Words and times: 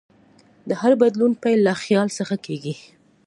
د 0.69 0.71
هر 0.81 0.91
بدلون 1.01 1.31
پیل 1.41 1.59
له 1.67 1.73
خیال 1.83 2.07
څخه 2.19 2.35
کېږي. 2.45 2.75